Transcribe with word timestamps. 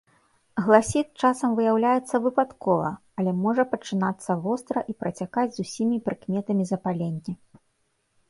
Гласіт 0.67 1.09
часам 1.27 1.51
выяўляецца 1.57 2.19
выпадкова, 2.23 2.87
але 3.23 3.31
можа 3.43 3.65
пачынацца 3.73 4.37
востра 4.45 4.79
і 4.93 4.95
працякаць 5.03 5.51
з 5.57 5.65
усімі 5.65 5.97
прыкметамі 6.07 6.63
запалення. 6.71 7.33